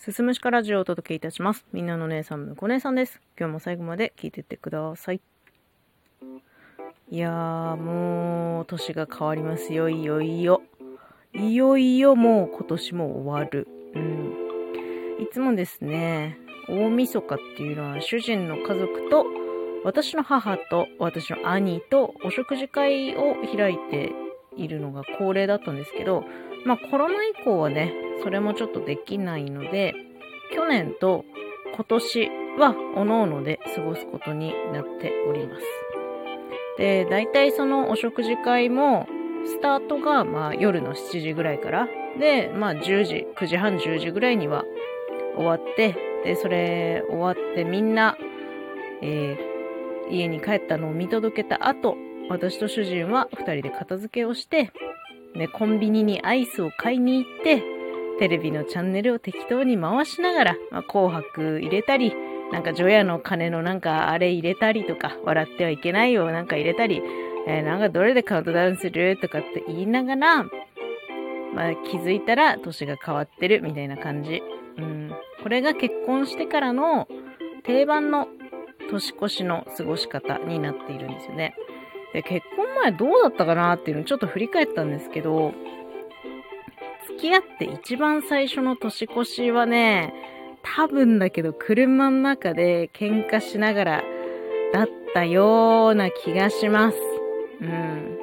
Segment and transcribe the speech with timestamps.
[0.00, 1.66] すすむしかラジオをお届けいたします。
[1.74, 3.20] みんなの姉さん、むこ姉さんです。
[3.38, 5.20] 今日も最後まで聞いてってください。
[7.10, 10.62] いやー、もう、年が変わりますよ、いよいよ。
[11.34, 13.68] いよいよもう今年も終わる。
[13.94, 14.32] うん。
[15.22, 16.38] いつもですね、
[16.70, 19.26] 大晦日っていうのは主人の家族と、
[19.84, 24.14] 私の母と私の兄とお食事会を開いて
[24.56, 26.24] いるのが恒例だったんですけど、
[26.64, 29.94] まあコロナ以降はね、それもちょっとできないので、
[30.54, 31.24] 去年と
[31.74, 35.62] 今年は各々で過ごすことになっております。
[36.78, 39.06] で、大体そのお食事会も、
[39.46, 44.64] スタートがまあ夜の7時ぐらいから、で、まあ10時、9時半10時ぐらいには
[45.36, 48.16] 終わって、で、それ終わってみんな、
[49.02, 49.50] えー
[50.10, 51.96] 家に帰ったのを見届けた後、
[52.28, 54.72] 私と主人は二人で片付けをして、
[55.34, 57.62] で、コンビニにアイスを買いに行って、
[58.20, 62.14] テレビのチャンネルを適当に回しながら、まあ、紅白入れたり、
[62.52, 67.02] なんか除夜の鐘のなんかあれ入れたりとか、笑ってはいけないよなんか入れたり、
[67.48, 70.44] えーなんかどれでカウントダウンするとかって言いながら、
[71.54, 74.42] まあ気づいたら年が変わってるみたいな感じ。
[74.76, 75.10] うん。
[75.42, 77.08] これが結婚してからの
[77.64, 78.28] 定番の
[78.90, 81.54] 年越しの過ごし方になっているんですよね。
[82.12, 85.54] で、結婚前どうだったかなっていうのをちょっと振り返ったんですけど、
[87.20, 90.14] 付き合って一番最初の年越しはね、
[90.62, 94.02] 多分だけど車の中で喧嘩しながら
[94.72, 96.96] だったような気がします。
[97.60, 98.18] うん。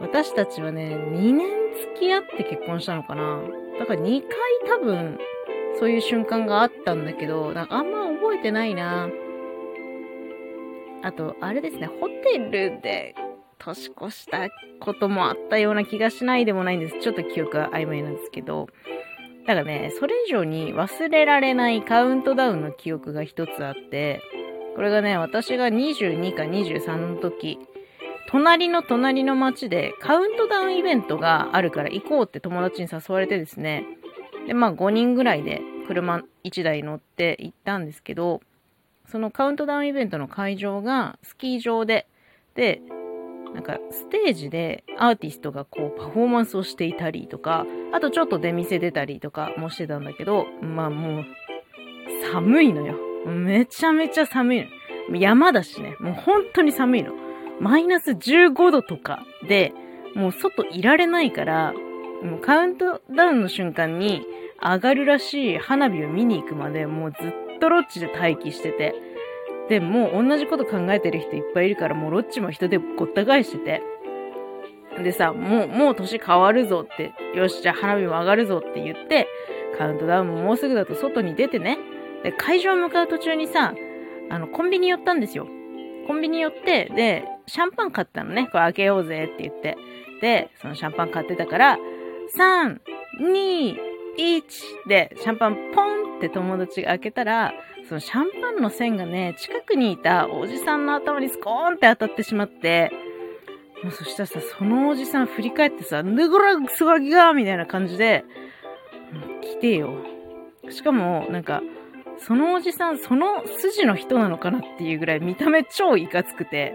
[0.00, 3.42] 私たちはね、2年付き合って結婚したのかな。
[3.78, 4.30] だから2回
[4.66, 5.18] 多分
[5.78, 9.10] そういう瞬間があったんだけど、なんかあんま覚えてないな。
[11.02, 13.14] あと、あれですね、ホテルで
[13.58, 14.48] 年越した
[14.80, 17.00] こともあったような気がしないでもないんです。
[17.00, 18.68] ちょっと記憶が曖昧なんですけど。
[19.46, 24.22] だからね、それ以上に忘れられないカウントダウンの記憶が一つあって、
[24.76, 27.58] これがね、私が22か23の時、
[28.28, 33.86] 隣の隣の町でカウントダウンイベントがあるから行こうって友達に誘われてですね、
[34.46, 38.42] で、まあ5人ぐらいで車1台乗って行ったんですけど、
[39.06, 42.06] そのカウントダウンイベントの会場がスキー場で、
[42.54, 42.82] で、
[43.54, 51.24] なんかステージでアーティストがこうパフォーマンスをしていたりとか、あとちょっと出店出たりとかもしてたんだけど、まあもう
[52.32, 52.94] 寒いのよ。
[53.26, 54.60] めちゃめちゃ寒い
[55.10, 55.16] の。
[55.16, 57.12] 山だしね、もう本当に寒いの。
[57.60, 59.72] マイナス15度とかで、
[60.14, 61.72] もう外いられないから、
[62.22, 64.22] もうカウントダウンの瞬間に
[64.62, 68.94] 上がるらしい花火を見に行くまでもうずっとロッチで待機してて。
[69.68, 73.82] で、もう同じこと考えてる人いっぱいいるから、もうロッチも人でごった返してて。
[75.02, 79.28] でさ、もう、もう年変わるぞって、よし、じゃあ花火も上がるぞって言って、
[79.76, 81.78] カウントダウンももうすぐだと外に出てね。
[82.24, 83.74] で、会場向かう途中にさ、
[84.30, 85.46] あの、コンビニ寄ったんですよ。
[86.06, 88.46] コンビニ寄って、で、シャンパン買ったのね。
[88.46, 89.76] これ開けようぜって言って。
[90.20, 91.78] で、そのシャンパン買ってたから、
[92.36, 92.80] 3、
[93.20, 93.76] 2、
[94.18, 97.54] 1で、シャンパンポンって友達が開けたら、
[97.88, 102.90] そのシャンパンの線がね、近くにいたおじさんの頭にスコーンって当たってしまって、
[103.82, 108.24] もうそしたらさ、そのおじさん振り返ってさ、ぬぐらすがぎがみたいな感じで、
[109.42, 109.94] 来てよ。
[110.68, 111.62] しかも、なんか、
[112.18, 116.74] そのおじさん、その筋の人なのかなっていうぐらい見た目超いかつくて、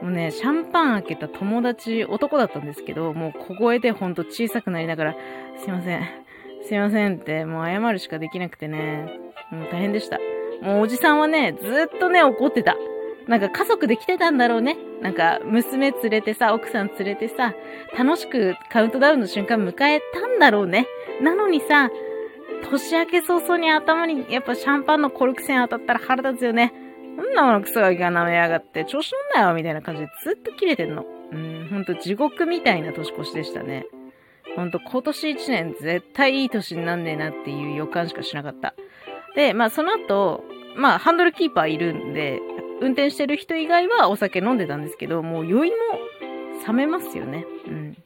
[0.00, 5.16] もうね、シャンパン開けた友達、男だったんですけど、もう小声でほんと小さくなりながら、
[5.58, 6.00] すいません、
[6.64, 9.18] すいませんって、もう謝るしかできなくてね、
[9.50, 10.18] もう大変でした。
[10.62, 12.76] もうおじさんはね、ずっとね、怒ってた。
[13.26, 14.76] なんか家族で来てたんだろうね。
[15.00, 17.54] なんか娘連れてさ、奥さん連れてさ、
[17.96, 20.86] 楽しくカウントダウンの瞬間迎えたんだろうね。
[21.20, 21.90] なのにさ、
[22.70, 26.72] 年明け早々に頭にやっぱシャンパンのコルク線当たったら腹立つよね。
[27.16, 31.04] そんなものクソガキが舐めやがって、調子乗んなよみたいな感じでずっと切れてんの。
[31.32, 33.86] うん、ほんと地獄みたいな年越しでしたね。
[34.56, 38.74] ほんと今年一年絶対いい年になんねえなっていう予感しかしなかった。
[39.34, 40.44] で、まあその後、
[40.76, 42.40] まあハンドルキーパーいるんで、
[42.80, 45.76] 運転してる人以外はお酒飲んでたんですけど、もう酔いも
[46.66, 47.46] 冷めますよね。
[47.66, 47.96] うん。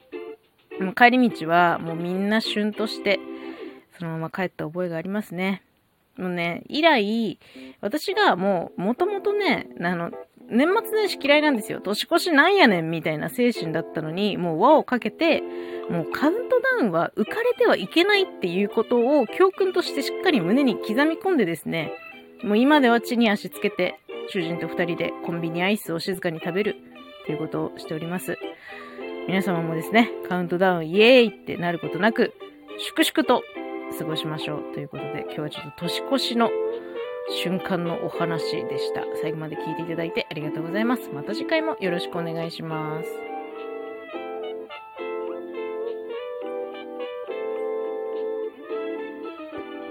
[0.89, 3.19] う帰り道はもうみんな旬として、
[3.99, 5.63] そのまま帰った覚えがありますね。
[6.17, 7.39] もうね、以来、
[7.81, 10.11] 私がもう、もともとね、あの、
[10.49, 11.81] 年末年始嫌いなんですよ。
[11.81, 15.43] 年越しなんやねんみたいな精神だったのに、もう輪をかけて、
[15.91, 21.93] もうカウントダウンは浮かれてはいけないっていうことを教訓としてしっかり胸に刻み込んでですね、
[22.43, 23.99] もう今では地に足つけて、
[24.29, 26.77] 主人と二人でコンビニアイスを静かに食べる
[27.27, 28.37] ということをしております。
[29.27, 32.33] 皆様もですね、カウントダウンイエーイってなることなく、
[32.79, 33.43] 粛々と
[33.99, 34.75] 過ごしましょう。
[34.75, 36.51] ということで、今日はちょっと年越しの
[37.29, 39.05] 瞬間のお話でした。
[39.21, 41.11] 最後まで聞いていただいてありがとうございます。
[41.13, 43.36] また次回もよろしくお願いします。